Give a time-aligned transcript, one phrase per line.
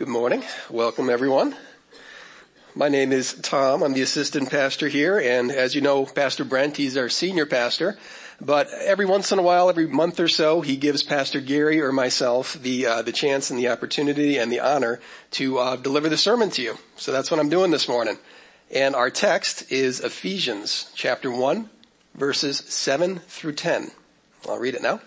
[0.00, 0.42] Good morning.
[0.70, 1.54] Welcome everyone.
[2.74, 3.82] My name is Tom.
[3.82, 7.98] I'm the assistant pastor here and as you know, Pastor Brent, he's our senior pastor.
[8.40, 11.92] But every once in a while, every month or so, he gives Pastor Gary or
[11.92, 15.00] myself the uh, the chance and the opportunity and the honor
[15.32, 16.78] to uh, deliver the sermon to you.
[16.96, 18.16] So that's what I'm doing this morning.
[18.74, 21.68] And our text is Ephesians chapter one,
[22.14, 23.90] verses seven through ten.
[24.48, 25.02] I'll read it now.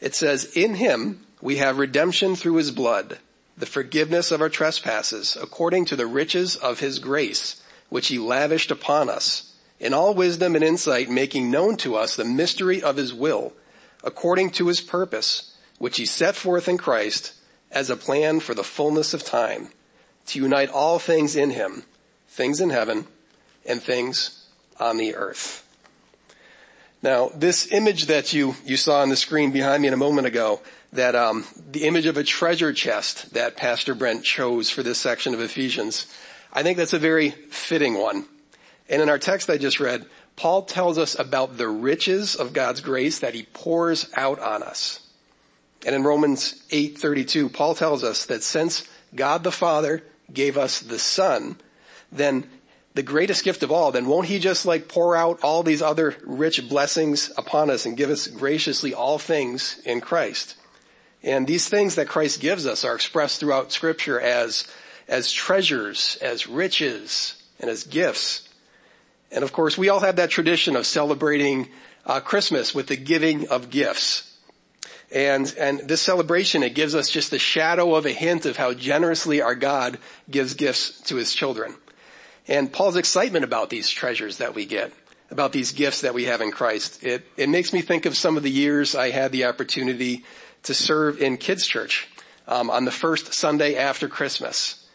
[0.00, 3.18] It says, "In Him we have redemption through His blood."
[3.60, 8.70] The forgiveness of our trespasses according to the riches of his grace, which he lavished
[8.70, 13.14] upon us in all wisdom and insight, making known to us the mystery of his
[13.14, 13.52] will
[14.02, 17.34] according to his purpose, which he set forth in Christ
[17.70, 19.68] as a plan for the fullness of time
[20.26, 21.84] to unite all things in him,
[22.28, 23.06] things in heaven
[23.66, 24.46] and things
[24.78, 25.66] on the earth.
[27.02, 30.26] Now, this image that you, you saw on the screen behind me in a moment
[30.26, 30.60] ago,
[30.92, 35.34] that um, the image of a treasure chest that Pastor Brent chose for this section
[35.34, 36.06] of Ephesians,
[36.52, 38.24] I think that's a very fitting one.
[38.88, 42.80] And in our text I just read, Paul tells us about the riches of God's
[42.80, 45.00] grace that he pours out on us.
[45.86, 50.98] And in Romans 8:32, Paul tells us that since God the Father gave us the
[50.98, 51.56] Son,
[52.10, 52.48] then
[52.94, 56.16] the greatest gift of all, then won't he just like pour out all these other
[56.24, 60.56] rich blessings upon us and give us graciously all things in Christ?
[61.22, 64.66] And these things that Christ gives us are expressed throughout scripture as,
[65.06, 68.48] as treasures, as riches, and as gifts.
[69.30, 71.68] And of course, we all have that tradition of celebrating
[72.06, 74.26] uh, Christmas with the giving of gifts.
[75.12, 78.72] And, and this celebration, it gives us just the shadow of a hint of how
[78.72, 79.98] generously our God
[80.30, 81.74] gives gifts to his children.
[82.46, 84.92] And Paul's excitement about these treasures that we get,
[85.30, 88.36] about these gifts that we have in Christ, it, it makes me think of some
[88.36, 90.24] of the years I had the opportunity
[90.64, 92.08] to serve in kids church
[92.46, 94.86] um, on the first Sunday after Christmas.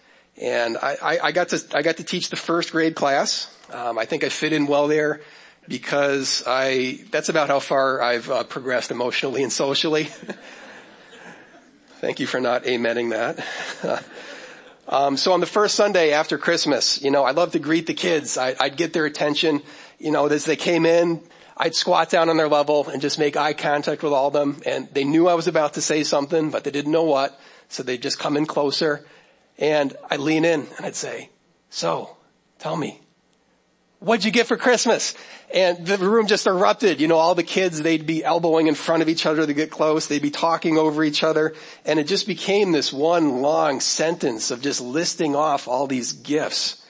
[0.41, 3.55] And I, I, I, got to I got to teach the first grade class.
[3.71, 5.21] Um, I think I fit in well there
[5.67, 10.09] because I that's about how far I've uh, progressed emotionally and socially.
[12.01, 14.03] Thank you for not amening that.
[14.87, 17.93] um, so on the first Sunday after Christmas, you know, I love to greet the
[17.93, 18.37] kids.
[18.37, 19.63] I, I'd get their attention.
[19.97, 21.23] You know, as they came in,
[21.57, 24.61] I'd squat down on their level and just make eye contact with all of them
[24.65, 27.39] and they knew I was about to say something, but they didn't know what.
[27.69, 29.05] So they'd just come in closer
[29.57, 31.29] and I'd lean in and I'd say,
[31.69, 32.17] so
[32.59, 33.01] tell me,
[33.99, 35.15] what'd you get for Christmas?
[35.53, 36.99] And the room just erupted.
[36.99, 39.71] You know, all the kids, they'd be elbowing in front of each other to get
[39.71, 40.07] close.
[40.07, 41.53] They'd be talking over each other.
[41.85, 46.85] And it just became this one long sentence of just listing off all these gifts.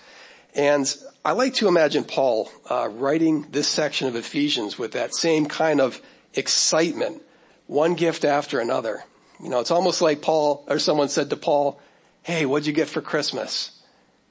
[0.55, 0.93] And
[1.25, 5.81] I like to imagine Paul uh, writing this section of Ephesians with that same kind
[5.81, 5.99] of
[6.35, 7.23] excitement,
[7.65, 9.03] one gift after another.
[9.41, 11.81] You know, it's almost like Paul or someone said to Paul,
[12.21, 13.71] "Hey, what'd you get for Christmas?"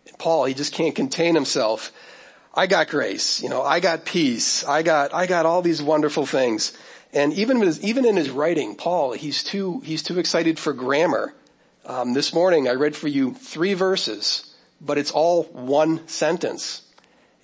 [0.07, 1.91] And Paul, he just can't contain himself.
[2.55, 6.27] I got grace, you know, I got peace, I got I got all these wonderful
[6.27, 6.79] things.
[7.13, 11.35] And even his, even in his writing, Paul, he's too he's too excited for grammar.
[11.87, 16.83] Um, this morning, I read for you three verses, but it's all one sentence.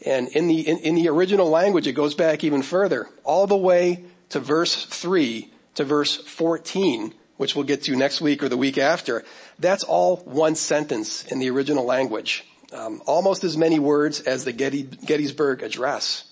[0.05, 3.57] And in the, in, in, the original language, it goes back even further, all the
[3.57, 8.57] way to verse 3 to verse 14, which we'll get to next week or the
[8.57, 9.25] week after.
[9.59, 12.45] That's all one sentence in the original language.
[12.73, 16.25] Um, almost as many words as the Getty, Gettysburg Address.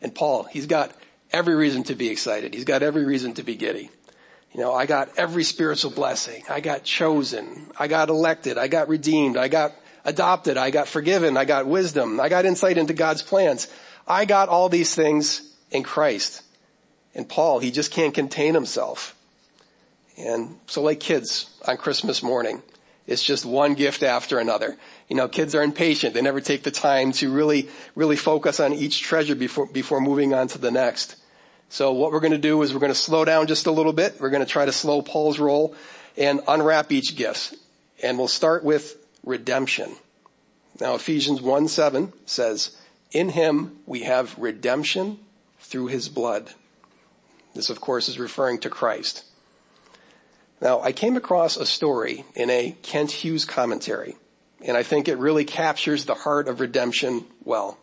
[0.00, 0.92] And Paul, he's got
[1.32, 2.54] every reason to be excited.
[2.54, 3.90] He's got every reason to be giddy.
[4.52, 6.42] You know, I got every spiritual blessing.
[6.48, 7.70] I got chosen.
[7.78, 8.56] I got elected.
[8.56, 9.36] I got redeemed.
[9.36, 9.72] I got
[10.06, 10.56] adopted.
[10.56, 11.36] I got forgiven.
[11.36, 12.18] I got wisdom.
[12.20, 13.68] I got insight into God's plans.
[14.06, 16.42] I got all these things in Christ.
[17.14, 19.14] And Paul, he just can't contain himself.
[20.16, 22.62] And so like kids on Christmas morning,
[23.06, 24.76] it's just one gift after another.
[25.08, 26.14] You know, kids are impatient.
[26.14, 30.34] They never take the time to really, really focus on each treasure before, before moving
[30.34, 31.16] on to the next.
[31.68, 33.92] So what we're going to do is we're going to slow down just a little
[33.92, 34.20] bit.
[34.20, 35.74] We're going to try to slow Paul's roll
[36.16, 37.54] and unwrap each gift.
[38.02, 38.95] And we'll start with
[39.26, 39.96] redemption.
[40.80, 42.76] Now Ephesians 1 7 says,
[43.12, 45.18] in him we have redemption
[45.60, 46.50] through his blood.
[47.54, 49.24] This of course is referring to Christ.
[50.62, 54.16] Now I came across a story in a Kent Hughes commentary
[54.62, 57.78] and I think it really captures the heart of redemption well.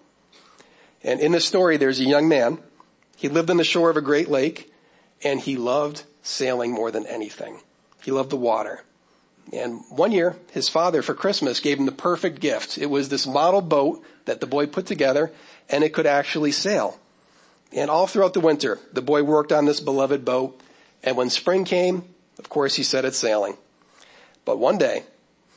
[1.04, 2.58] And in this story there's a young man.
[3.16, 4.72] He lived on the shore of a great lake
[5.24, 7.60] and he loved sailing more than anything.
[8.04, 8.84] He loved the water.
[9.52, 12.78] And one year, his father for Christmas gave him the perfect gift.
[12.78, 15.32] It was this model boat that the boy put together
[15.70, 17.00] and it could actually sail.
[17.76, 20.60] And all throughout the winter, the boy worked on this beloved boat.
[21.04, 22.04] And when spring came,
[22.40, 23.58] of course he set it sailing.
[24.46, 25.04] But one day,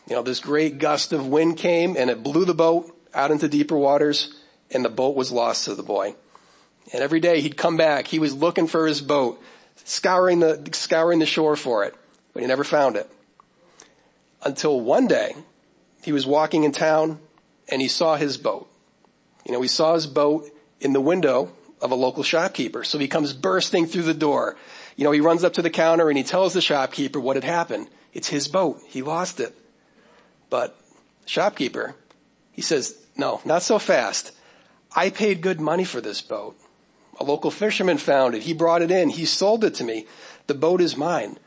[0.08, 3.48] You know, this great gust of wind came and it blew the boat out into
[3.48, 4.34] deeper waters
[4.70, 6.14] and the boat was lost to the boy.
[6.92, 9.42] And every day he'd come back, he was looking for his boat,
[9.84, 11.94] scouring the, scouring the shore for it,
[12.32, 13.10] but he never found it.
[14.42, 15.34] Until one day
[16.02, 17.20] he was walking in town
[17.68, 18.68] and he saw his boat.
[19.44, 20.50] You know, he saw his boat
[20.80, 22.84] in the window of a local shopkeeper.
[22.84, 24.56] So he comes bursting through the door.
[24.96, 27.44] You know, he runs up to the counter and he tells the shopkeeper what had
[27.44, 27.88] happened.
[28.12, 28.80] It's his boat.
[28.86, 29.54] He lost it.
[30.48, 30.76] But
[31.26, 31.94] shopkeeper,
[32.52, 34.32] he says, no, not so fast.
[34.94, 36.56] I paid good money for this boat.
[37.18, 38.42] A local fisherman found it.
[38.42, 39.10] He brought it in.
[39.10, 40.06] He sold it to me.
[40.46, 41.38] The boat is mine.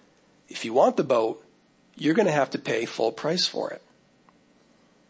[0.48, 1.44] If you want the boat,
[2.00, 3.82] you're going to have to pay full price for it.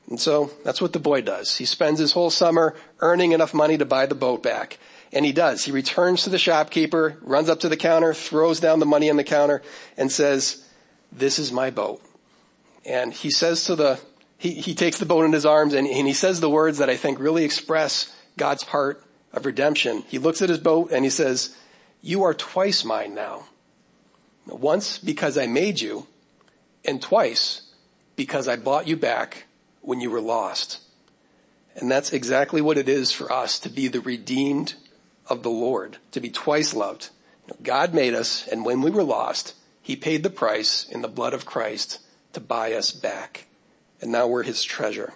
[0.10, 1.58] And so that's what the boy does.
[1.58, 4.80] He spends his whole summer earning enough money to buy the boat back.
[5.14, 5.66] And he does.
[5.66, 9.18] He returns to the shopkeeper, runs up to the counter, throws down the money on
[9.18, 9.62] the counter
[9.98, 10.66] and says,
[11.12, 12.02] this is my boat.
[12.86, 14.00] And he says to the,
[14.38, 16.90] he, he takes the boat in his arms and, and he says the words that
[16.90, 20.04] I think really express God's heart of redemption.
[20.08, 21.56] He looks at his boat and he says,
[22.02, 23.46] you are twice mine now.
[24.48, 26.08] Once because I made you
[26.86, 27.64] and twice
[28.16, 29.46] because I bought you back
[29.82, 30.80] when you were lost.
[31.76, 34.74] And that's exactly what it is for us to be the redeemed
[35.28, 37.10] of the Lord, to be twice loved.
[37.64, 41.34] God made us and when we were lost, he paid the price in the blood
[41.34, 42.00] of Christ
[42.34, 43.48] to buy us back.
[44.02, 45.14] And now we're his treasure.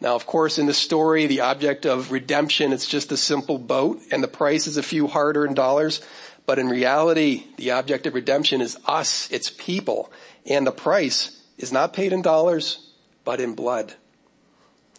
[0.00, 4.02] Now, of course, in the story, the object of redemption, it's just a simple boat
[4.10, 6.02] and the price is a few hard-earned dollars.
[6.46, 10.12] But in reality, the object of redemption is us, it's people.
[10.46, 12.90] And the price is not paid in dollars,
[13.24, 13.94] but in blood.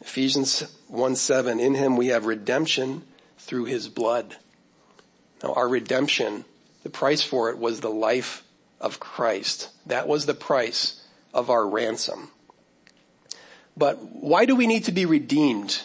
[0.01, 3.03] Ephesians 1 7, in him we have redemption
[3.37, 4.35] through his blood.
[5.43, 6.45] Now our redemption,
[6.83, 8.43] the price for it was the life
[8.81, 9.69] of Christ.
[9.85, 11.01] That was the price
[11.33, 12.29] of our ransom.
[13.77, 15.81] But why do we need to be redeemed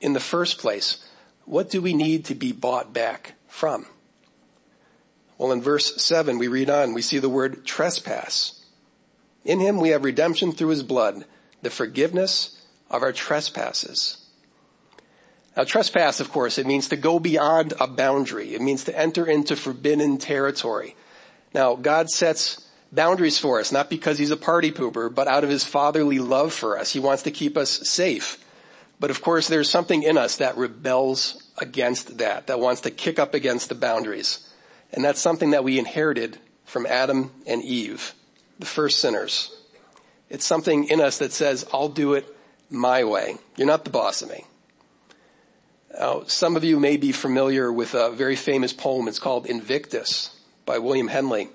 [0.00, 1.04] in the first place?
[1.44, 3.86] What do we need to be bought back from?
[5.42, 8.64] Well, in verse 7, we read on, we see the word trespass.
[9.44, 11.24] In him we have redemption through his blood,
[11.62, 14.18] the forgiveness of our trespasses.
[15.56, 18.54] Now trespass, of course, it means to go beyond a boundary.
[18.54, 20.94] It means to enter into forbidden territory.
[21.52, 25.50] Now God sets boundaries for us, not because he's a party pooper, but out of
[25.50, 26.92] his fatherly love for us.
[26.92, 28.38] He wants to keep us safe.
[29.00, 33.18] But of course there's something in us that rebels against that, that wants to kick
[33.18, 34.48] up against the boundaries.
[34.92, 38.14] And that's something that we inherited from Adam and Eve,
[38.58, 39.54] the first sinners.
[40.28, 42.26] It's something in us that says, I'll do it
[42.70, 43.36] my way.
[43.56, 44.44] You're not the boss of me.
[45.98, 49.08] Now, some of you may be familiar with a very famous poem.
[49.08, 50.34] It's called Invictus
[50.64, 51.50] by William Henley.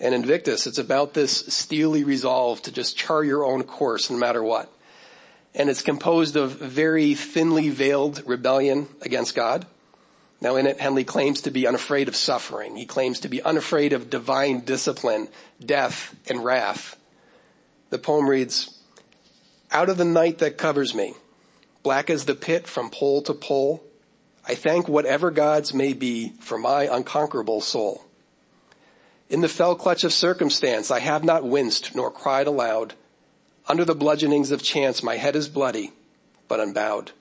[0.00, 4.42] And Invictus, it's about this steely resolve to just char your own course no matter
[4.42, 4.68] what.
[5.54, 9.64] And it's composed of very thinly veiled rebellion against God.
[10.42, 12.74] Now in it, Henley claims to be unafraid of suffering.
[12.74, 15.28] He claims to be unafraid of divine discipline,
[15.64, 16.96] death, and wrath.
[17.90, 18.76] The poem reads,
[19.70, 21.14] out of the night that covers me,
[21.84, 23.84] black as the pit from pole to pole,
[24.44, 28.04] I thank whatever gods may be for my unconquerable soul.
[29.30, 32.94] In the fell clutch of circumstance, I have not winced nor cried aloud.
[33.68, 35.92] Under the bludgeonings of chance, my head is bloody,
[36.48, 37.12] but unbowed.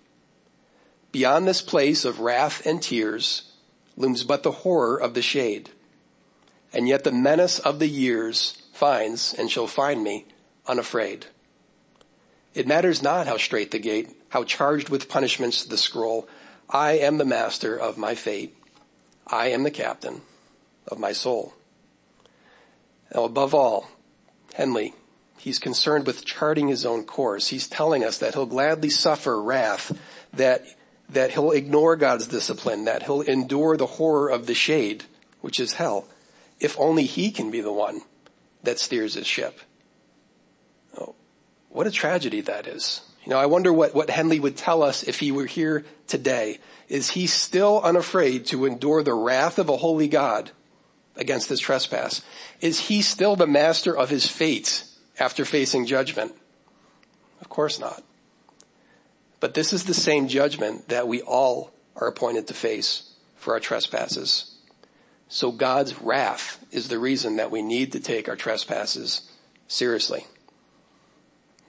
[1.11, 3.51] Beyond this place of wrath and tears
[3.97, 5.69] looms but the horror of the shade.
[6.73, 10.25] And yet the menace of the years finds and shall find me
[10.67, 11.25] unafraid.
[12.53, 16.27] It matters not how straight the gate, how charged with punishments the scroll.
[16.69, 18.55] I am the master of my fate.
[19.27, 20.21] I am the captain
[20.87, 21.53] of my soul.
[23.13, 23.89] Now above all,
[24.53, 24.93] Henley,
[25.37, 27.47] he's concerned with charting his own course.
[27.47, 29.97] He's telling us that he'll gladly suffer wrath,
[30.33, 30.65] that,
[31.11, 35.03] that he'll ignore God's discipline, that he'll endure the horror of the shade,
[35.41, 36.07] which is hell,
[36.59, 38.01] if only he can be the one
[38.63, 39.59] that steers his ship.
[40.97, 41.15] Oh,
[41.69, 43.01] what a tragedy that is.
[43.25, 46.59] You know, I wonder what, what Henley would tell us if he were here today.
[46.89, 50.51] Is he still unafraid to endure the wrath of a holy God
[51.15, 52.23] against his trespass?
[52.61, 54.83] Is he still the master of his fate
[55.19, 56.33] after facing judgment?
[57.41, 58.03] Of course not.
[59.41, 63.59] But this is the same judgment that we all are appointed to face for our
[63.59, 64.55] trespasses.
[65.27, 69.29] So God's wrath is the reason that we need to take our trespasses
[69.67, 70.27] seriously.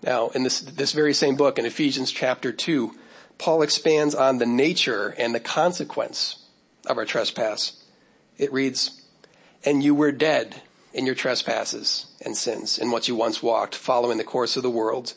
[0.02, 2.92] Now, in this, this very same book, in Ephesians chapter 2,
[3.38, 6.44] Paul expands on the nature and the consequence
[6.86, 7.82] of our trespass.
[8.36, 9.02] It reads,
[9.64, 10.60] and you were dead
[10.92, 14.70] in your trespasses and sins, in what you once walked, following the course of the
[14.70, 15.14] world,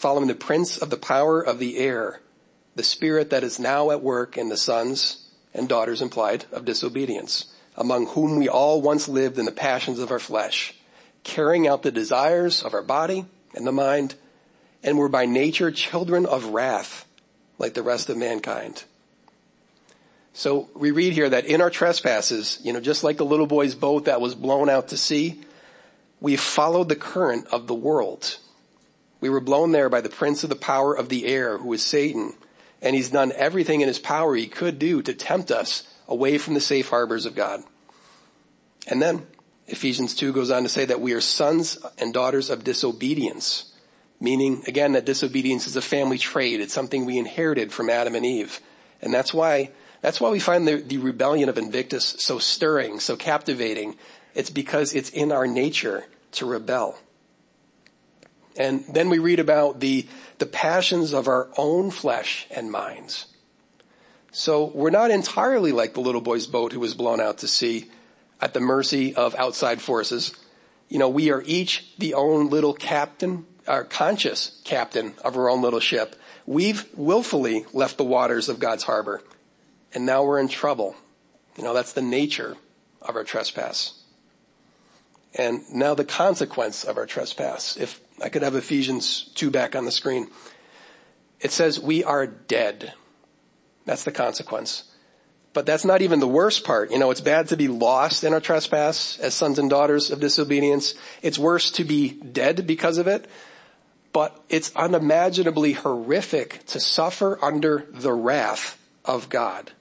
[0.00, 2.22] following the prince of the power of the air,
[2.74, 7.52] the spirit that is now at work in the sons and daughters implied of disobedience,
[7.76, 10.72] among whom we all once lived in the passions of our flesh,
[11.22, 14.14] carrying out the desires of our body and the mind,
[14.82, 17.06] and were by nature children of wrath,
[17.58, 18.82] like the rest of mankind.
[20.32, 23.74] So we read here that in our trespasses, you know, just like the little boy's
[23.74, 25.42] boat that was blown out to sea,
[26.22, 28.38] we followed the current of the world.
[29.20, 31.84] We were blown there by the prince of the power of the air, who is
[31.84, 32.34] Satan,
[32.80, 36.54] and he's done everything in his power he could do to tempt us away from
[36.54, 37.62] the safe harbors of God.
[38.86, 39.26] And then
[39.68, 43.72] Ephesians 2 goes on to say that we are sons and daughters of disobedience,
[44.18, 46.60] meaning again that disobedience is a family trait.
[46.60, 48.60] It's something we inherited from Adam and Eve.
[49.00, 53.16] And that's why, that's why we find the, the rebellion of Invictus so stirring, so
[53.16, 53.96] captivating.
[54.34, 56.98] It's because it's in our nature to rebel.
[58.60, 63.24] And then we read about the, the passions of our own flesh and minds.
[64.32, 67.90] So we're not entirely like the little boy's boat who was blown out to sea
[68.38, 70.34] at the mercy of outside forces.
[70.90, 75.62] You know, we are each the own little captain, our conscious captain of our own
[75.62, 76.14] little ship.
[76.44, 79.22] We've willfully left the waters of God's harbor
[79.94, 80.96] and now we're in trouble.
[81.56, 82.58] You know, that's the nature
[83.00, 83.94] of our trespass.
[85.34, 87.78] And now the consequence of our trespass.
[87.78, 90.28] If I could have Ephesians 2 back on the screen.
[91.40, 92.92] It says we are dead.
[93.86, 94.84] That's the consequence.
[95.52, 96.92] But that's not even the worst part.
[96.92, 100.20] You know, it's bad to be lost in our trespass as sons and daughters of
[100.20, 100.94] disobedience.
[101.22, 103.26] It's worse to be dead because of it.
[104.12, 109.72] But it's unimaginably horrific to suffer under the wrath of God.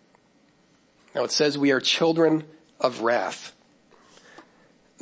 [1.13, 2.45] Now it says we are children
[2.79, 3.53] of wrath.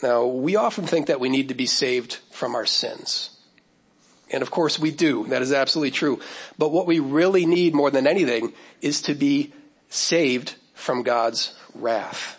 [0.02, 3.32] Now we often think that we need to be saved from our sins.
[4.32, 5.26] And of course we do.
[5.28, 6.20] That is absolutely true.
[6.58, 9.54] But what we really need more than anything is to be
[9.90, 12.38] saved from God's wrath.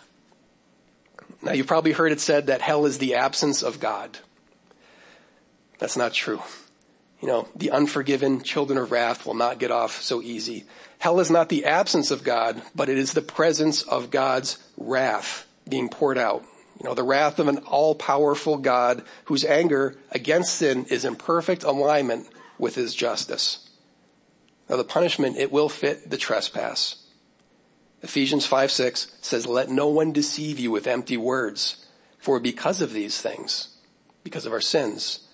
[1.41, 4.17] Now you've probably heard it said that hell is the absence of God.
[5.79, 6.41] That's not true.
[7.21, 10.65] You know, the unforgiven children of wrath will not get off so easy.
[10.99, 15.45] Hell is not the absence of God, but it is the presence of God's wrath
[15.67, 16.43] being poured out.
[16.79, 21.63] You know, the wrath of an all-powerful God whose anger against sin is in perfect
[21.63, 23.69] alignment with his justice.
[24.69, 27.03] Now the punishment, it will fit the trespass.
[28.01, 31.85] Ephesians 5, 6 says, let no one deceive you with empty words,
[32.17, 33.75] for because of these things,
[34.23, 35.27] because of our sins,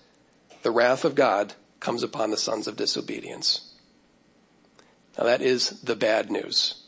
[0.62, 3.72] the wrath of God comes upon the sons of disobedience.
[5.16, 6.82] Now that is the bad news.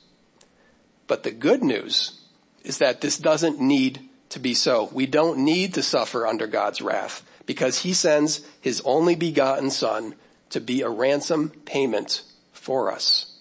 [1.07, 2.21] But the good news
[2.65, 4.91] is that this doesn't need to be so.
[4.93, 10.15] We don't need to suffer under God's wrath because he sends his only begotten son
[10.51, 13.39] to be a ransom payment for us.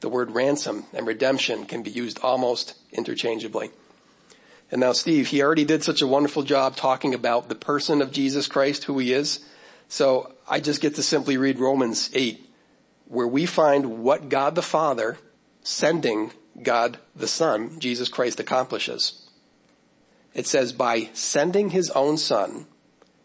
[0.00, 3.70] The word ransom and redemption can be used almost interchangeably.
[4.70, 8.12] And now Steve, he already did such a wonderful job talking about the person of
[8.12, 9.44] Jesus Christ, who he is.
[9.88, 12.44] So I just get to simply read Romans 8,
[13.06, 15.16] where we find what God the Father
[15.62, 19.25] sending God the Son, Jesus Christ accomplishes.
[20.36, 22.66] It says, by sending his own son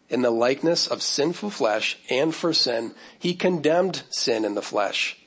[0.08, 5.18] in the likeness of sinful flesh and for sin, he condemned sin in the flesh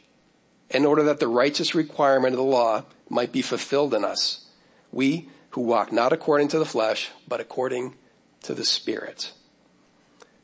[0.71, 4.47] in order that the righteous requirement of the law might be fulfilled in us.
[4.91, 7.93] We who walk not according to the flesh, but according
[8.41, 9.31] to the spirit.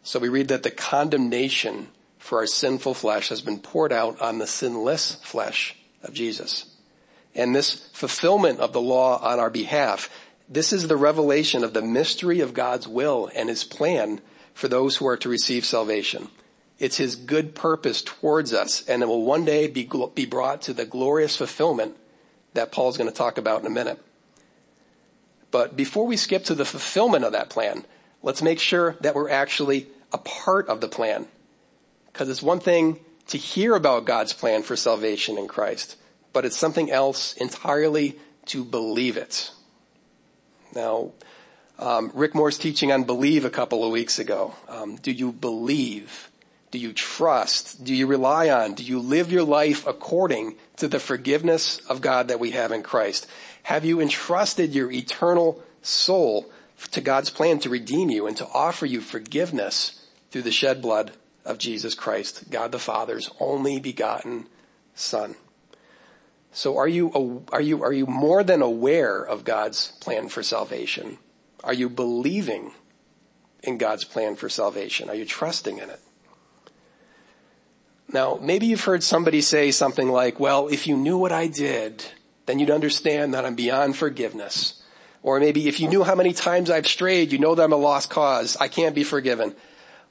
[0.03, 1.87] So we read that the condemnation
[2.19, 6.65] for our sinful flesh has been poured out on the sinless flesh of Jesus.
[7.33, 10.07] And this fulfillment of the law on our behalf
[10.51, 14.19] this is the revelation of the mystery of God's will and his plan
[14.53, 16.27] for those who are to receive salvation.
[16.77, 20.73] It's his good purpose towards us and it will one day be, be brought to
[20.73, 21.95] the glorious fulfillment
[22.53, 24.03] that Paul's going to talk about in a minute.
[25.51, 27.85] But before we skip to the fulfillment of that plan,
[28.21, 31.27] let's make sure that we're actually a part of the plan.
[32.11, 35.95] Because it's one thing to hear about God's plan for salvation in Christ,
[36.33, 39.51] but it's something else entirely to believe it.
[40.73, 41.11] Now,
[41.79, 44.55] um, Rick Moore's teaching on believe a couple of weeks ago.
[44.67, 46.29] Um, do you believe?
[46.69, 47.83] Do you trust?
[47.83, 48.75] Do you rely on?
[48.75, 52.83] Do you live your life according to the forgiveness of God that we have in
[52.83, 53.27] Christ?
[53.63, 56.49] Have you entrusted your eternal soul
[56.91, 61.11] to God's plan to redeem you and to offer you forgiveness through the shed blood
[61.45, 64.47] of Jesus Christ, God the Father's only begotten
[64.95, 65.35] Son?
[66.51, 71.17] So are you, are you, are you more than aware of God's plan for salvation?
[71.63, 72.71] Are you believing
[73.63, 75.09] in God's plan for salvation?
[75.09, 75.99] Are you trusting in it?
[78.13, 82.03] Now, maybe you've heard somebody say something like, well, if you knew what I did,
[82.45, 84.83] then you'd understand that I'm beyond forgiveness.
[85.23, 87.77] Or maybe if you knew how many times I've strayed, you know that I'm a
[87.77, 88.57] lost cause.
[88.57, 89.55] I can't be forgiven.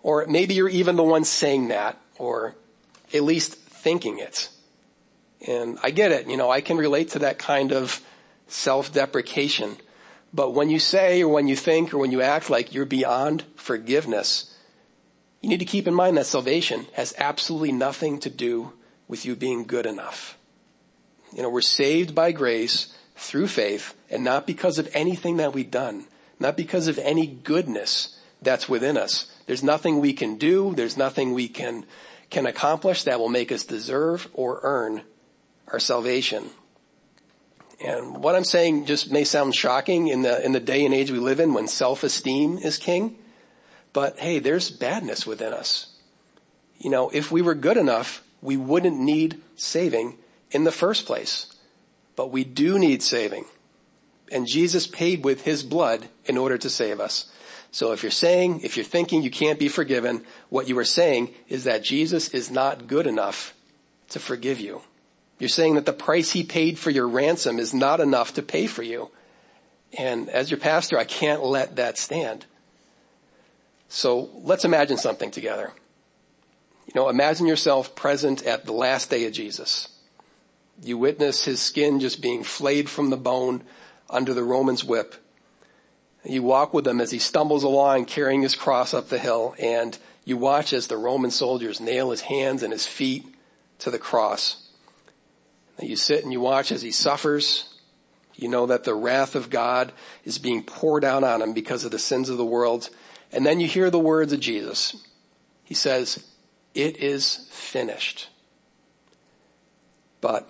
[0.03, 2.55] Or maybe you're even the one saying that, or
[3.13, 4.49] at least thinking it.
[5.47, 8.01] And I get it, you know, I can relate to that kind of
[8.49, 9.77] self-deprecation.
[10.33, 13.45] But when you say or when you think or when you act like you're beyond
[13.57, 14.55] forgiveness,
[15.41, 18.73] you need to keep in mind that salvation has absolutely nothing to do
[19.09, 20.37] with you being good enough.
[21.35, 25.71] You know, we're saved by grace through faith and not because of anything that we've
[25.71, 26.07] done,
[26.39, 29.31] not because of any goodness that's within us.
[29.47, 30.75] There's nothing we can do.
[30.75, 31.87] There's nothing we can,
[32.31, 35.03] can accomplish that will make us deserve or earn
[35.73, 36.51] our salvation.
[37.85, 41.11] And what I'm saying just may sound shocking in the, in the day and age
[41.11, 43.17] we live in when self-esteem is king.
[43.93, 45.87] But hey, there's badness within us.
[46.79, 50.19] You know, if we were good enough, we wouldn't need saving
[50.51, 51.55] in the first place.
[52.17, 53.47] But we do need saving.
[54.31, 57.31] And Jesus paid with his blood in order to save us.
[57.73, 61.35] So if you're saying, if you're thinking you can't be forgiven, what you are saying
[61.49, 63.55] is that Jesus is not good enough
[64.11, 64.83] to forgive you.
[65.41, 68.67] You're saying that the price he paid for your ransom is not enough to pay
[68.67, 69.11] for you.
[69.99, 72.45] And as your pastor, I can't let that stand.
[73.89, 75.73] So let's imagine something together.
[76.87, 79.89] You know, imagine yourself present at the last day of Jesus.
[80.83, 83.63] You witness his skin just being flayed from the bone
[84.11, 85.15] under the Roman's whip.
[86.23, 89.97] You walk with him as he stumbles along carrying his cross up the hill and
[90.25, 93.25] you watch as the Roman soldiers nail his hands and his feet
[93.79, 94.60] to the cross.
[95.83, 97.67] You sit and you watch as he suffers.
[98.35, 99.93] You know that the wrath of God
[100.25, 102.91] is being poured out on him because of the sins of the world.
[103.33, 104.97] And then you hear the words of Jesus.
[105.65, 106.25] He says,
[106.75, 108.29] it is finished.
[110.21, 110.49] But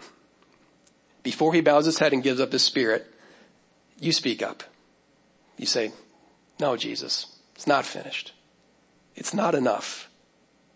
[1.22, 3.06] before he bows his head and gives up his spirit,
[3.98, 4.64] you speak up.
[5.56, 5.92] You say,
[6.58, 8.32] no, Jesus, it's not finished.
[9.14, 10.09] It's not enough.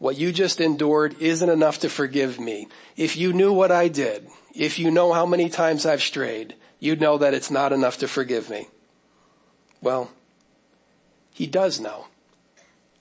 [0.05, 2.69] What you just endured isn't enough to forgive me.
[2.95, 7.01] If you knew what I did, if you know how many times I've strayed, you'd
[7.01, 8.69] know that it's not enough to forgive me.
[9.81, 10.11] Well,
[11.33, 12.09] he does know.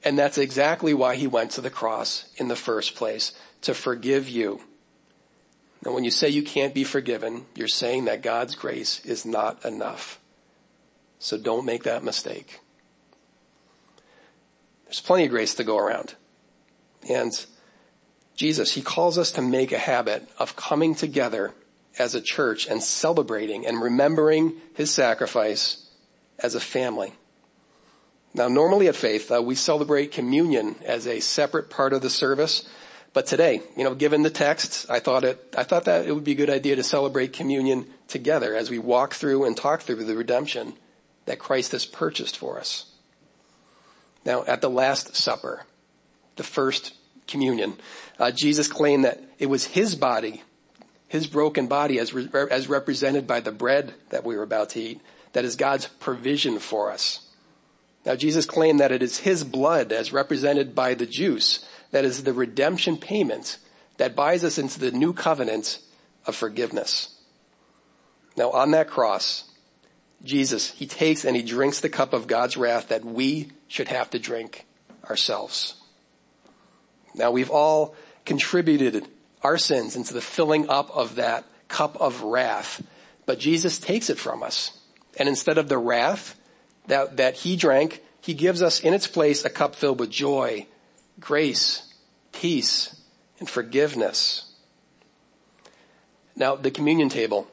[0.06, 4.30] And that's exactly why he went to the cross in the first place, to forgive
[4.30, 4.62] you.
[5.84, 9.66] And when you say you can't be forgiven, you're saying that God's grace is not
[9.66, 10.22] enough.
[11.20, 12.62] So don't make that mistake.
[14.86, 16.16] There's plenty of grace to go around.
[17.10, 17.34] And
[18.36, 21.54] Jesus, he calls us to make a habit of coming together
[22.00, 25.90] as a church and celebrating and remembering his sacrifice
[26.40, 27.14] as a family.
[28.34, 32.68] Now normally at Faith, uh, we celebrate communion as a separate part of the service.
[33.14, 36.24] But today, you know, given the text, I thought it, I thought that it would
[36.24, 40.04] be a good idea to celebrate communion together as we walk through and talk through
[40.04, 40.74] the redemption
[41.26, 42.86] that Christ has purchased for us.
[44.26, 45.68] Now at the Last Supper,
[46.36, 46.94] the first
[47.28, 47.76] communion.
[48.20, 50.44] Uh, Jesus claimed that it was his body,
[51.08, 54.82] his broken body as, re- as represented by the bread that we were about to
[54.82, 55.02] eat,
[55.34, 57.20] that is God's provision for us.
[58.06, 62.24] Now Jesus claimed that it is his blood as represented by the juice, that is
[62.24, 63.58] the redemption payment
[63.98, 65.80] that buys us into the new covenant
[66.26, 67.16] of forgiveness.
[68.36, 69.46] Now on that cross,
[70.24, 74.10] Jesus, he takes and he drinks the cup of God's wrath that we should have
[74.12, 74.66] to drink
[75.10, 75.76] ourselves.
[77.16, 77.96] Now we've all
[78.26, 79.08] contributed
[79.42, 82.82] our sins into the filling up of that cup of wrath,
[83.26, 84.78] but Jesus takes it from us.
[85.20, 86.40] And instead of the wrath
[86.88, 90.66] that, that he drank, he gives us in its place a cup filled with joy,
[91.20, 91.94] grace,
[92.32, 93.00] peace,
[93.40, 94.50] and forgiveness.
[96.36, 97.48] Now the communion table,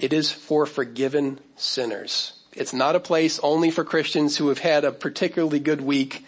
[0.00, 2.32] it is for forgiven sinners.
[2.54, 6.24] It's not a place only for Christians who have had a particularly good week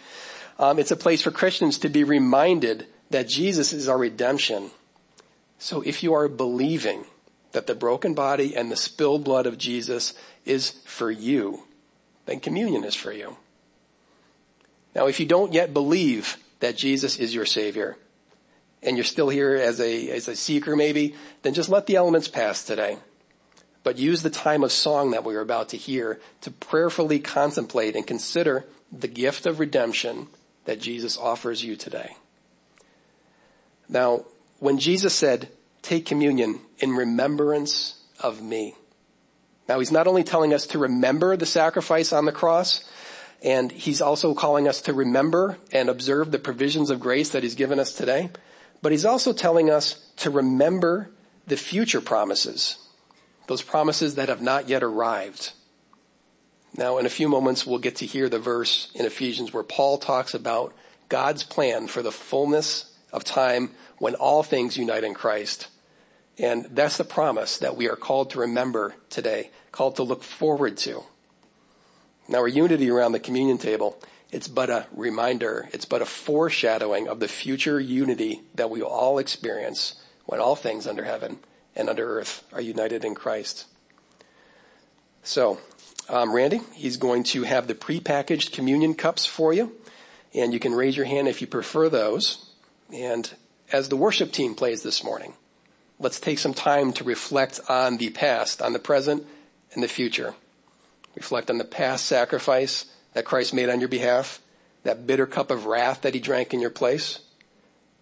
[0.57, 4.71] um, it's a place for Christians to be reminded that Jesus is our redemption.
[5.59, 7.05] So if you are believing
[7.51, 10.13] that the broken body and the spilled blood of Jesus
[10.45, 11.63] is for you,
[12.25, 13.37] then communion is for you.
[14.93, 17.97] Now if you don't yet believe that Jesus is your savior,
[18.81, 22.27] and you're still here as a, as a seeker maybe, then just let the elements
[22.27, 22.97] pass today.
[23.83, 27.95] But use the time of song that we are about to hear to prayerfully contemplate
[27.95, 30.27] and consider the gift of redemption
[30.65, 32.15] that Jesus offers you today.
[33.87, 34.25] Now,
[34.59, 35.49] when Jesus said,
[35.81, 38.75] take communion in remembrance of me,
[39.67, 42.83] Now he's not only telling us to remember the sacrifice on the cross,
[43.43, 47.55] and he's also calling us to remember and observe the provisions of grace that he's
[47.55, 48.29] given us today,
[48.81, 51.11] but he's also telling us to remember
[51.47, 52.77] the future promises,
[53.47, 55.53] those promises that have not yet arrived.
[56.77, 59.97] Now in a few moments we'll get to hear the verse in Ephesians where Paul
[59.97, 60.73] talks about
[61.07, 65.67] God's plan for the fullness of time when all things unite in Christ.
[66.37, 70.75] And that's the promise that we are called to remember today, called to look forward
[70.77, 71.03] to.
[72.27, 73.97] Now our unity around the communion table,
[74.31, 78.89] it's but a reminder, it's but a foreshadowing of the future unity that we will
[78.89, 81.39] all experience when all things under heaven
[81.73, 83.65] and under earth are united in Christ.
[85.23, 85.59] So,
[86.09, 89.71] um, Randy, he's going to have the prepackaged communion cups for you,
[90.33, 92.49] and you can raise your hand if you prefer those.
[92.93, 93.31] And
[93.71, 95.33] as the worship team plays this morning,
[95.99, 99.25] let's take some time to reflect on the past, on the present,
[99.73, 100.35] and the future.
[101.15, 104.41] Reflect on the past sacrifice that Christ made on your behalf,
[104.83, 107.21] that bitter cup of wrath that he drank in your place.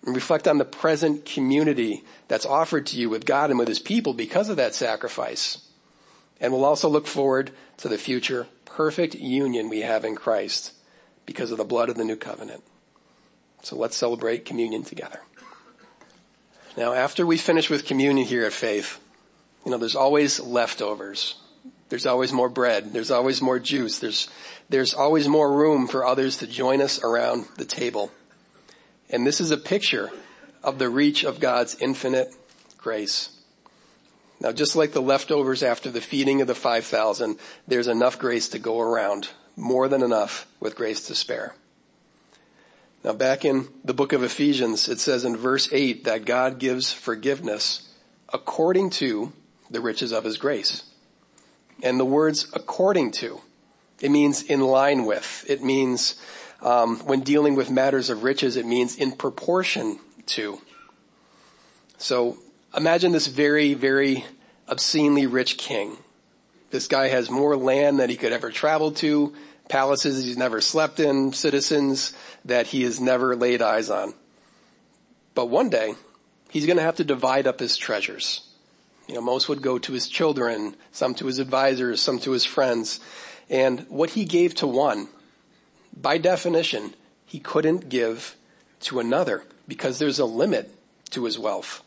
[0.06, 3.80] And reflect on the present community that's offered to you with God and with his
[3.80, 5.60] people because of that sacrifice.
[6.44, 10.74] And we'll also look forward to the future perfect union we have in Christ
[11.26, 12.64] because of the blood of the new covenant.
[13.62, 15.22] So let's celebrate communion together.
[16.76, 19.00] Now after we finish with communion here at Faith,
[19.64, 21.36] you know, there's always leftovers.
[21.88, 22.92] There's always more bread.
[22.92, 24.00] There's always more juice.
[24.00, 24.28] There's,
[24.68, 28.12] there's always more room for others to join us around the table.
[29.10, 30.12] And this is a picture
[30.62, 32.36] of the reach of God's infinite
[32.78, 33.33] grace.
[34.44, 38.60] Now just like the leftovers after the feeding of the 5,000, there's enough grace to
[38.60, 39.30] go around.
[39.56, 41.56] More than enough with grace to spare.
[43.04, 46.92] Now back in the book of Ephesians, it says in verse 8 that God gives
[46.92, 47.88] forgiveness
[48.34, 49.32] according to
[49.70, 50.84] the riches of his grace.
[51.82, 53.42] And the words according to,
[54.02, 55.46] it means in line with.
[55.48, 56.16] It means
[56.62, 60.60] um, when dealing with matters of riches, it means in proportion to.
[61.98, 62.38] So
[62.76, 64.26] imagine this very, very
[64.68, 65.98] obscenely rich king.
[66.72, 69.34] This guy has more land than he could ever travel to
[69.70, 72.14] palaces he's never slept in, citizens
[72.46, 74.14] that he has never laid eyes on.
[75.36, 75.96] But one day,
[76.50, 78.42] he's gonna have to divide up his treasures.
[79.08, 82.46] You know, most would go to his children, some to his advisors, some to his
[82.46, 83.00] friends.
[83.50, 85.10] And what he gave to one,
[85.96, 86.94] by definition,
[87.26, 88.36] he couldn't give
[88.82, 90.74] to another because there's a limit
[91.12, 91.84] to his wealth.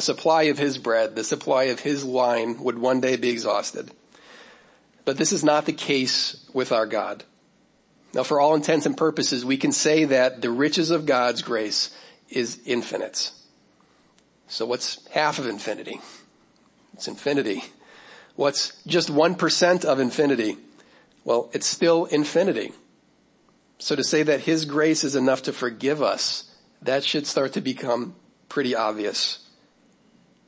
[0.00, 3.90] The supply of his bread, the supply of his wine would one day be exhausted.
[5.04, 7.22] But this is not the case with our God.
[8.14, 11.94] Now for all intents and purposes, we can say that the riches of God's grace
[12.30, 13.30] is infinite.
[14.48, 16.00] So what's half of infinity?
[16.94, 17.62] It's infinity.
[18.36, 20.56] What's just 1% of infinity?
[21.24, 22.72] Well, it's still infinity.
[23.76, 27.60] So to say that His grace is enough to forgive us, that should start to
[27.60, 28.14] become
[28.48, 29.40] pretty obvious.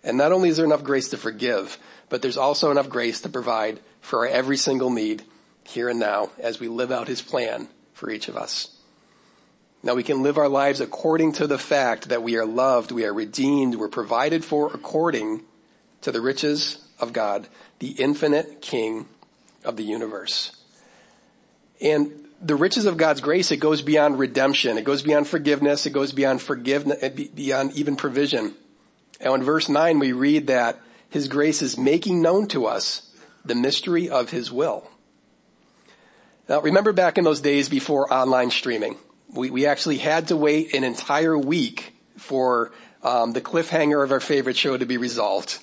[0.05, 3.29] And not only is there enough grace to forgive, but there's also enough grace to
[3.29, 5.23] provide for our every single need
[5.65, 8.69] here and now as we live out his plan for each of us.
[9.83, 13.05] Now we can live our lives according to the fact that we are loved, we
[13.05, 15.43] are redeemed, we're provided for according
[16.03, 19.07] to the riches of God, the infinite King
[19.65, 20.53] of the universe.
[21.81, 24.79] And the riches of God's grace, it goes beyond redemption.
[24.79, 25.87] It goes beyond forgiveness.
[25.87, 28.55] It goes beyond forgiveness, beyond even provision.
[29.23, 33.13] And in verse 9 we read that His grace is making known to us
[33.45, 34.89] the mystery of his will.
[36.49, 38.97] Now remember back in those days before online streaming,
[39.33, 44.21] we, we actually had to wait an entire week for um, the cliffhanger of our
[44.21, 45.59] favorite show to be resolved.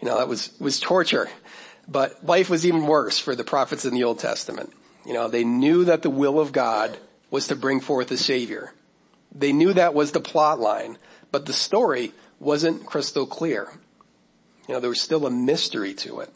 [0.00, 1.28] You know, that was, was torture.
[1.86, 4.72] But life was even worse for the prophets in the Old Testament.
[5.04, 6.96] You know, they knew that the will of God
[7.30, 8.72] was to bring forth a savior.
[9.34, 10.96] They knew that was the plot line,
[11.30, 12.12] but the story
[12.42, 13.72] wasn't crystal clear.
[14.68, 16.30] You know, there was still a mystery to it.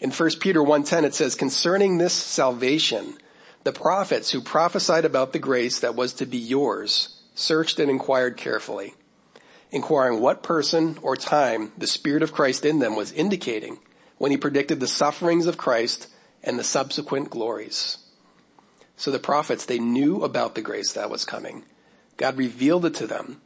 [0.00, 3.16] In 1 Peter 1.10 it says, concerning this salvation,
[3.64, 8.36] the prophets who prophesied about the grace that was to be yours searched and inquired
[8.36, 8.94] carefully,
[9.70, 13.78] inquiring what person or time the Spirit of Christ in them was indicating
[14.18, 16.08] when he predicted the sufferings of Christ
[16.42, 17.98] and the subsequent glories.
[18.96, 21.64] So the prophets, they knew about the grace that was coming.
[22.16, 23.40] God revealed it to them.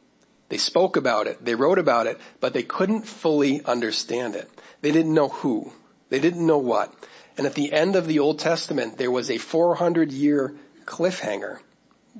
[0.49, 1.43] They spoke about it.
[1.43, 4.49] They wrote about it, but they couldn't fully understand it.
[4.81, 5.73] They didn't know who.
[6.09, 6.93] They didn't know what.
[7.37, 10.55] And at the end of the Old Testament, there was a 400 year
[10.85, 11.59] cliffhanger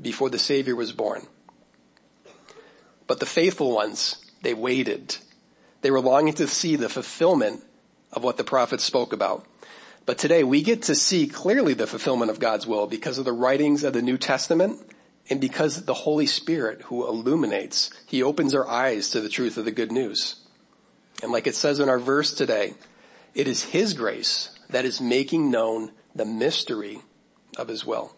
[0.02, 1.28] before the Savior was born.
[3.08, 5.18] But the faithful ones, they waited.
[5.82, 7.64] They were longing to see the fulfillment
[8.12, 9.46] of what the prophets spoke about.
[10.06, 13.34] But today we get to see clearly the fulfillment of God's will because of the
[13.34, 14.80] writings of the New Testament
[15.30, 19.66] and because the Holy Spirit who illuminates, He opens our eyes to the truth of
[19.66, 20.36] the good news.
[21.24, 22.76] And like it says in our verse today,
[23.34, 27.02] it is His grace that is making known the mystery
[27.58, 28.16] of His will.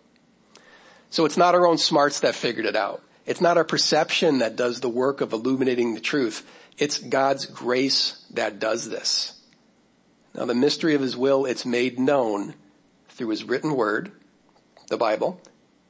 [1.10, 3.02] So it's not our own smarts that figured it out.
[3.26, 6.50] It's not our perception that does the work of illuminating the truth.
[6.78, 9.34] It's God's grace that does this.
[10.36, 12.54] Now the mystery of his will, it's made known
[13.10, 14.12] through his written word,
[14.90, 15.42] the Bible,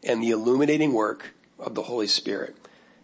[0.08, 2.56] and the illuminating work of the Holy Spirit.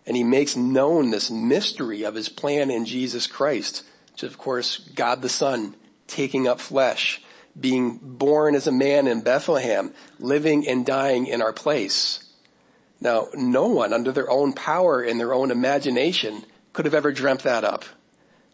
[0.05, 4.37] And he makes known this mystery of his plan in Jesus Christ, which is of
[4.37, 5.75] course God the Son
[6.07, 7.21] taking up flesh,
[7.59, 12.23] being born as a man in Bethlehem, living and dying in our place.
[12.99, 17.43] Now, no one under their own power and their own imagination could have ever dreamt
[17.43, 17.83] that up.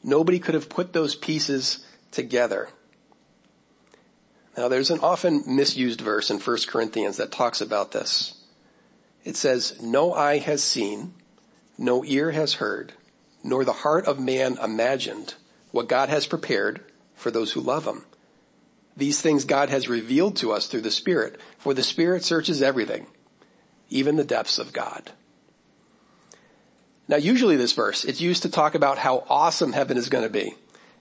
[0.04, 2.70] Nobody could have put those pieces together.
[4.58, 8.39] Now there's an often misused verse in 1 Corinthians that talks about this.
[9.24, 11.14] It says, no eye has seen,
[11.78, 12.94] no ear has heard,
[13.44, 15.36] nor the heart of man imagined
[15.72, 16.84] what God has prepared
[17.16, 18.06] for those who love him.
[18.98, 23.08] These things God has revealed to us through the Spirit, for the Spirit searches everything,
[23.90, 25.12] even the depths of God.
[27.08, 30.30] Now usually this verse, it's used to talk about how awesome heaven is going to
[30.30, 30.54] be.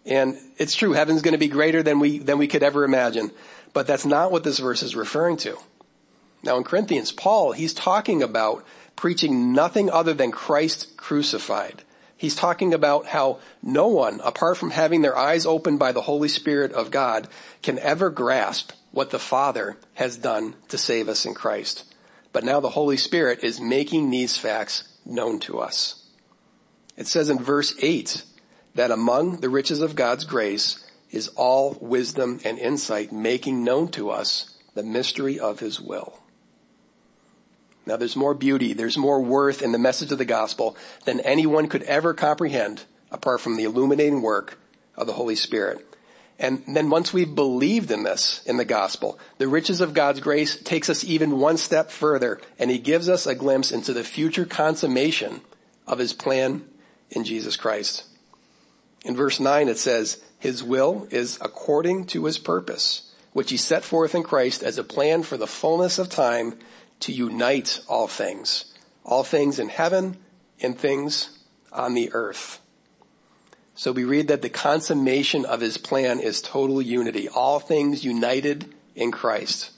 [0.06, 3.30] And it's true, heaven's going to be greater than we, than we could ever imagine.
[3.74, 5.58] But that's not what this verse is referring to.
[6.42, 8.64] Now in Corinthians, Paul, he's talking about
[8.96, 11.82] preaching nothing other than Christ crucified.
[12.16, 16.28] He's talking about how no one, apart from having their eyes opened by the Holy
[16.28, 17.28] Spirit of God,
[17.62, 21.84] can ever grasp what the Father has done to save us in Christ.
[22.32, 26.04] But now the Holy Spirit is making these facts known to us.
[26.96, 28.24] It says in verse 8
[28.74, 34.10] that among the riches of God's grace is all wisdom and insight making known to
[34.10, 36.18] us the mystery of his will.
[37.88, 41.68] Now there's more beauty, there's more worth in the message of the gospel than anyone
[41.68, 44.58] could ever comprehend apart from the illuminating work
[44.94, 45.84] of the Holy Spirit.
[46.38, 50.60] And then once we've believed in this, in the gospel, the riches of God's grace
[50.60, 54.44] takes us even one step further and he gives us a glimpse into the future
[54.44, 55.40] consummation
[55.86, 56.64] of his plan
[57.08, 58.04] in Jesus Christ.
[59.02, 63.82] In verse 9 it says, His will is according to His purpose, which He set
[63.82, 66.58] forth in Christ as a plan for the fullness of time
[67.00, 68.66] to unite all things,
[69.04, 70.16] all things in heaven
[70.60, 71.38] and things
[71.72, 72.60] on the earth.
[73.74, 78.74] So we read that the consummation of His plan is total unity, all things united
[78.96, 79.70] in Christ.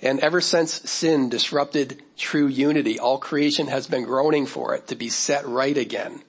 [0.00, 4.94] And ever since sin disrupted true unity, all creation has been groaning for it to
[4.94, 6.22] be set right again.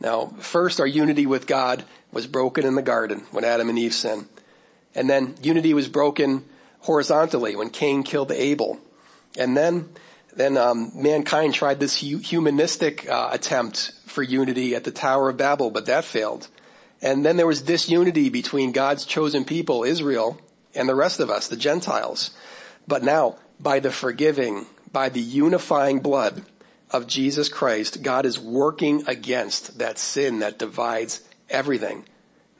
[0.00, 3.94] Now, first our unity with God was broken in the garden when Adam and Eve
[3.94, 4.28] sinned.
[4.94, 6.44] And then unity was broken
[6.80, 8.78] horizontally when Cain killed Abel.
[9.36, 9.88] And then,
[10.36, 15.70] then um, mankind tried this humanistic uh, attempt for unity at the Tower of Babel,
[15.70, 16.48] but that failed.
[17.02, 20.40] And then there was disunity between God's chosen people, Israel,
[20.74, 22.30] and the rest of us, the Gentiles.
[22.86, 26.44] But now, by the forgiving, by the unifying blood
[26.90, 32.04] of Jesus Christ, God is working against that sin that divides everything.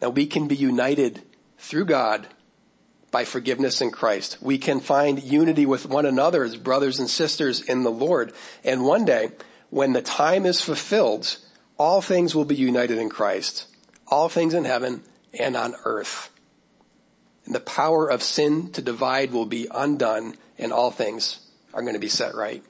[0.03, 1.23] Now we can be united
[1.59, 2.27] through God
[3.15, 4.39] by forgiveness in Christ.
[4.41, 8.33] We can find unity with one another as brothers and sisters in the Lord.
[8.65, 9.31] And one day,
[9.71, 11.37] when the time is fulfilled,
[11.79, 13.69] all things will be united in Christ.
[14.09, 15.05] All things in heaven
[15.39, 16.29] and on earth.
[17.47, 21.39] And the power of sin to divide will be undone and all things
[21.73, 22.65] are going to be set right.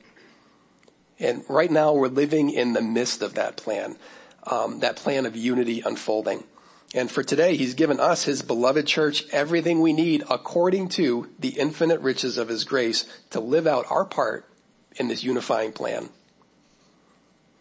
[1.18, 3.96] And right now we're living in the midst of that plan,
[4.42, 6.44] um, that plan of unity unfolding.
[6.92, 11.48] And for today, he's given us, his beloved church, everything we need according to the
[11.48, 14.48] infinite riches of his grace to live out our part
[14.96, 16.08] in this unifying plan.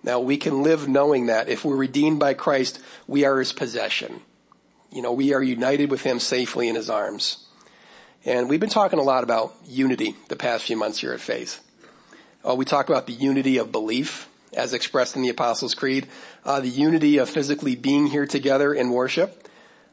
[0.03, 4.21] Now we can live knowing that if we're redeemed by Christ, we are his possession.
[4.91, 7.47] You know, we are united with him safely in his arms.
[8.25, 11.59] And we've been talking a lot about unity the past few months here at Faith.
[12.47, 16.07] Uh, we talk about the unity of belief as expressed in the Apostles' Creed,
[16.45, 19.47] uh, the unity of physically being here together in worship.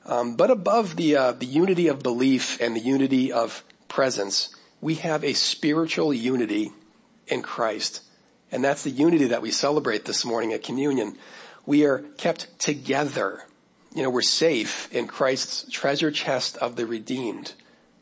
[0.06, 4.94] Um, but above the uh, the unity of belief and the unity of presence, we
[4.94, 6.72] have a spiritual unity
[7.26, 8.02] in Christ,
[8.50, 11.18] and that's the unity that we celebrate this morning at communion.
[11.66, 13.44] We are kept together.
[13.94, 17.52] You know, we're safe in Christ's treasure chest of the redeemed,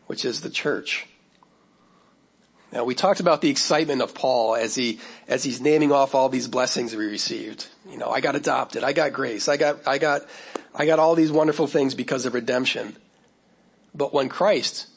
[0.07, 1.08] which is the church.
[2.73, 6.29] Now we talked about the excitement of Paul as he, as he's naming off all
[6.29, 7.67] these blessings we received.
[7.89, 10.23] You know, I got adopted, I got grace, I got, I got,
[10.75, 12.97] I got all these wonderful things because of redemption.
[13.95, 14.89] But when Christ,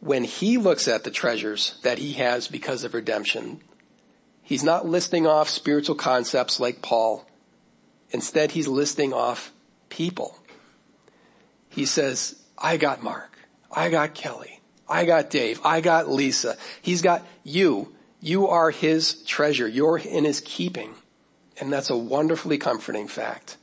[0.00, 3.62] when he looks at the treasures that he has because of redemption,
[4.42, 7.26] he's not listing off spiritual concepts like Paul.
[8.10, 9.50] Instead, he's listing off
[9.88, 10.38] people.
[11.70, 13.38] He says, I got Mark.
[13.72, 14.60] I got Kelly.
[14.88, 15.60] I got Dave.
[15.64, 16.56] I got Lisa.
[16.82, 17.94] He's got you.
[18.20, 19.68] You are his treasure.
[19.68, 20.94] You're in his keeping.
[21.60, 23.56] And that's a wonderfully comforting fact.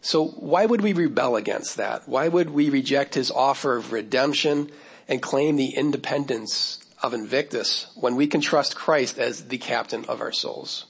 [0.00, 2.08] So why would we rebel against that?
[2.08, 4.70] Why would we reject his offer of redemption
[5.08, 10.20] and claim the independence of Invictus when we can trust Christ as the captain of
[10.20, 10.86] our souls?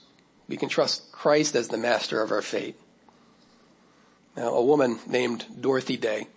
[0.47, 2.79] We can trust Christ as the master of our fate.
[4.35, 6.27] Now, a woman named Dorothy Day,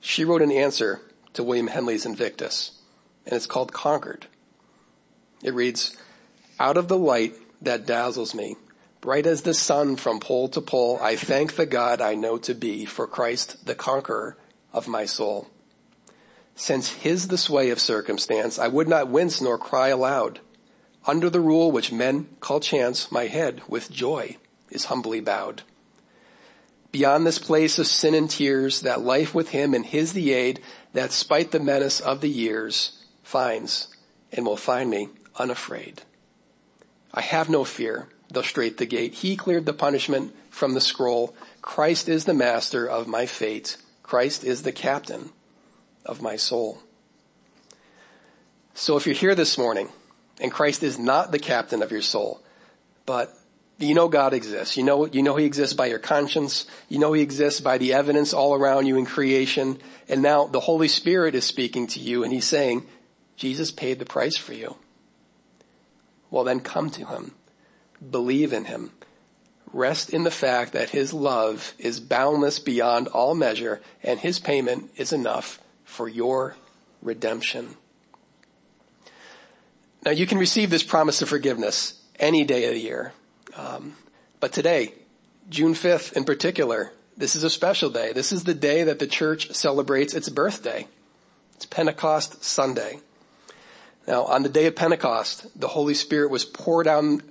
[0.00, 1.00] she wrote an answer
[1.34, 2.72] to William Henley's Invictus,
[3.26, 4.26] and it's called Conquered.
[5.42, 5.96] It reads,
[6.58, 8.56] out of the light that dazzles me,
[9.00, 12.54] bright as the sun from pole to pole, I thank the God I know to
[12.54, 14.36] be for Christ the conqueror
[14.72, 15.48] of my soul.
[16.54, 20.40] Since his the sway of circumstance, I would not wince nor cry aloud.
[21.06, 24.36] Under the rule which men call chance, my head with joy
[24.70, 25.62] is humbly bowed.
[26.94, 30.60] Beyond this place of sin and tears, that life with him and his the aid,
[30.92, 33.88] that spite the menace of the years, finds
[34.30, 36.02] and will find me unafraid.
[37.12, 39.14] I have no fear, though straight the gate.
[39.14, 41.34] He cleared the punishment from the scroll.
[41.62, 43.76] Christ is the master of my fate.
[44.04, 45.30] Christ is the captain
[46.06, 46.78] of my soul.
[48.74, 49.88] So if you're here this morning
[50.40, 52.40] and Christ is not the captain of your soul,
[53.04, 53.36] but
[53.78, 54.76] you know God exists.
[54.76, 56.66] You know, you know He exists by your conscience.
[56.88, 59.78] You know He exists by the evidence all around you in creation.
[60.08, 62.86] And now the Holy Spirit is speaking to you and He's saying,
[63.36, 64.76] Jesus paid the price for you.
[66.30, 67.32] Well then come to Him.
[68.10, 68.92] Believe in Him.
[69.72, 74.90] Rest in the fact that His love is boundless beyond all measure and His payment
[74.96, 76.56] is enough for your
[77.02, 77.76] redemption.
[80.04, 83.12] Now you can receive this promise of forgiveness any day of the year.
[83.56, 83.94] Um,
[84.40, 84.94] but today,
[85.48, 88.12] June 5th in particular, this is a special day.
[88.12, 90.88] This is the day that the church celebrates its birthday.
[91.54, 92.98] It's Pentecost Sunday.
[94.06, 96.88] Now, on the day of Pentecost, the Holy Spirit was poured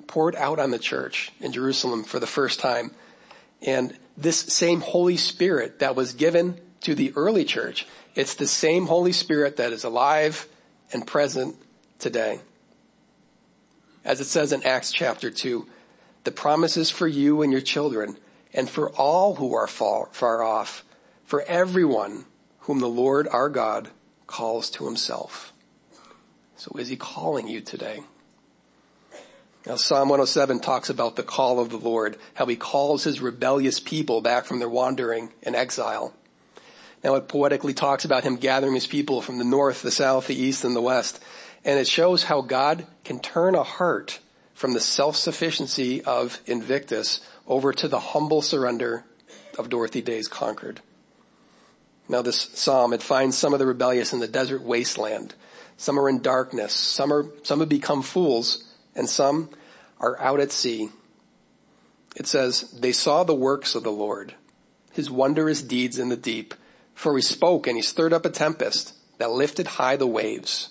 [0.07, 2.91] poured out on the church in Jerusalem for the first time.
[3.61, 8.87] And this same Holy Spirit that was given to the early church, it's the same
[8.87, 10.47] Holy Spirit that is alive
[10.91, 11.55] and present
[11.99, 12.39] today.
[14.03, 15.65] As it says in Acts chapter 2,
[16.23, 18.17] the promise is for you and your children
[18.53, 20.83] and for all who are far, far off,
[21.25, 22.25] for everyone
[22.59, 23.89] whom the Lord our God
[24.27, 25.51] calls to himself.
[26.55, 28.01] So is he calling you today?
[29.65, 33.79] Now Psalm 107 talks about the call of the Lord, how he calls his rebellious
[33.79, 36.13] people back from their wandering and exile.
[37.03, 40.41] Now it poetically talks about him gathering his people from the north, the south, the
[40.41, 41.21] east, and the west.
[41.65, 44.19] And it shows how God can turn a heart
[44.63, 49.03] from the self-sufficiency of Invictus over to the humble surrender
[49.59, 50.79] of Dorothy Day's Conquered.
[52.07, 55.35] Now this psalm, it finds some of the rebellious in the desert wasteland.
[55.75, 56.71] Some are in darkness.
[56.71, 58.63] Some are, some have become fools
[58.95, 59.49] and some
[59.99, 60.87] are out at sea.
[62.15, 64.33] It says, they saw the works of the Lord,
[64.93, 66.53] his wondrous deeds in the deep.
[66.93, 70.69] For he spoke and he stirred up a tempest that lifted high the waves.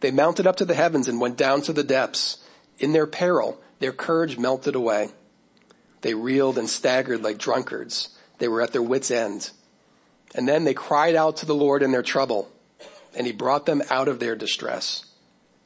[0.00, 2.38] They mounted up to the heavens and went down to the depths.
[2.78, 5.10] In their peril, their courage melted away.
[6.00, 8.10] They reeled and staggered like drunkards.
[8.38, 9.50] They were at their wits' end.
[10.34, 12.50] And then they cried out to the Lord in their trouble,
[13.16, 15.04] and he brought them out of their distress.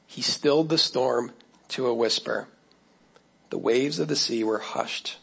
[0.06, 1.32] He stilled the storm
[1.68, 2.48] to a whisper.
[3.50, 5.16] The waves of the sea were hushed.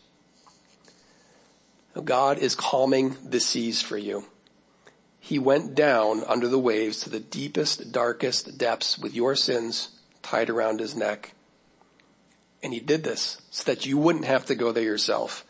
[2.03, 4.25] God is calming the seas for you.
[5.19, 9.89] He went down under the waves to the deepest, darkest depths with your sins
[10.21, 11.33] tied around his neck.
[12.65, 15.45] And he did this so that you wouldn't have to go there yourself.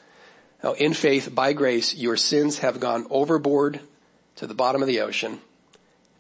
[0.62, 3.80] Now in faith, by grace, your sins have gone overboard
[4.36, 5.40] to the bottom of the ocean,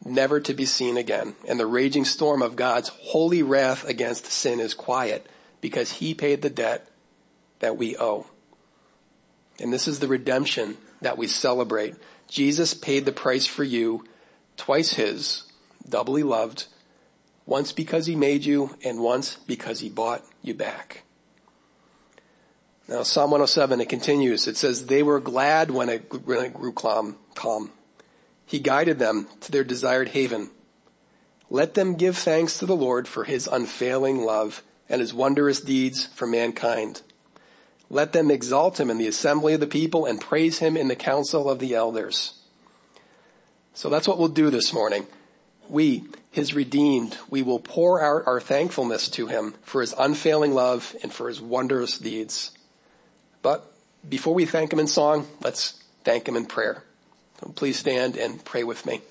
[0.06, 1.36] never to be seen again.
[1.50, 5.28] And the raging storm of God's holy wrath against sin is quiet
[5.60, 6.88] because he paid the debt
[7.60, 8.28] that we owe.
[9.60, 11.96] And this is the redemption that we celebrate.
[12.30, 14.06] Jesus paid the price for you,
[14.56, 15.44] twice his,
[15.90, 16.68] doubly loved,
[17.46, 21.04] once because he made you and once because he bought you back.
[22.88, 24.48] Now Psalm 107, it continues.
[24.48, 27.72] It says, they were glad when it, when it grew calm, calm.
[28.46, 30.52] He guided them to their desired haven.
[31.50, 36.06] Let them give thanks to the Lord for his unfailing love and his wondrous deeds
[36.08, 37.02] for mankind.
[37.90, 40.96] Let them exalt him in the assembly of the people and praise him in the
[40.96, 42.34] council of the elders.
[43.74, 45.06] So that's what we'll do this morning.
[45.70, 50.96] We, his redeemed, we will pour out our thankfulness to him for his unfailing love
[51.02, 52.52] and for his wondrous deeds.
[53.42, 53.72] But
[54.08, 56.84] before we thank him in song, let's thank him in prayer.
[57.40, 59.02] So please stand and pray with me.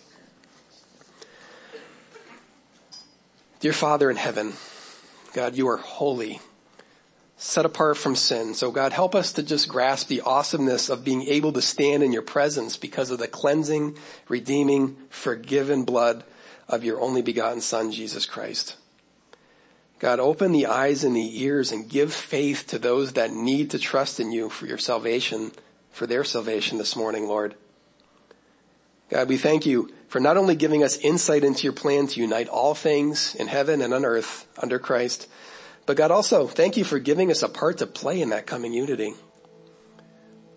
[3.61, 4.53] Dear Father in heaven,
[5.33, 6.41] God, you are holy
[7.37, 8.55] set apart from sin.
[8.55, 12.13] So God, help us to just grasp the awesomeness of being able to stand in
[12.13, 13.97] your presence because of the cleansing,
[14.29, 16.25] redeeming, forgiven blood
[16.69, 18.77] of your only begotten son, Jesus Christ.
[19.99, 23.79] God, open the eyes and the ears and give faith to those that need to
[23.79, 25.53] trust in you for your salvation,
[25.91, 27.55] for their salvation this morning, Lord.
[29.09, 32.49] God, we thank you for not only giving us insight into your plan to unite
[32.49, 35.29] all things in heaven and on earth under Christ,
[35.87, 38.73] but God also, thank you for giving us a part to play in that coming
[38.73, 39.15] unity.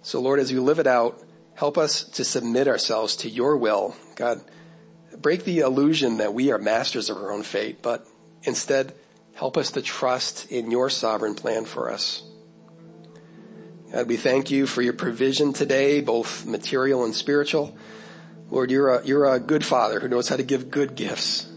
[0.01, 1.21] So Lord, as we live it out,
[1.53, 3.95] help us to submit ourselves to your will.
[4.15, 4.41] God,
[5.21, 8.07] break the illusion that we are masters of our own fate, but
[8.43, 8.93] instead
[9.33, 12.23] help us to trust in your sovereign plan for us.
[13.91, 17.77] God, we thank you for your provision today, both material and spiritual.
[18.49, 21.47] Lord, you're a, you're a good father who knows how to give good gifts.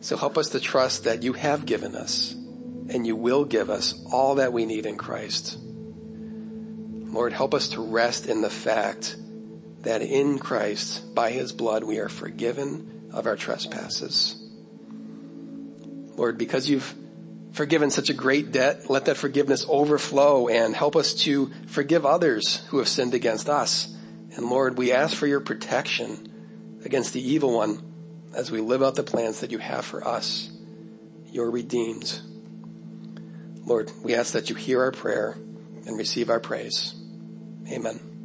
[0.00, 2.32] So help us to trust that you have given us
[2.88, 5.58] and you will give us all that we need in Christ.
[5.60, 9.16] Lord, help us to rest in the fact
[9.82, 14.36] that in Christ, by his blood, we are forgiven of our trespasses.
[16.16, 16.94] Lord, because you've
[17.52, 22.64] forgiven such a great debt, let that forgiveness overflow and help us to forgive others
[22.68, 23.94] who have sinned against us.
[24.36, 27.82] And Lord, we ask for your protection against the evil one
[28.34, 30.50] as we live out the plans that you have for us.
[31.26, 32.20] You're redeemed.
[33.64, 35.36] Lord, we ask that you hear our prayer
[35.86, 36.94] and receive our praise.
[37.70, 38.17] Amen.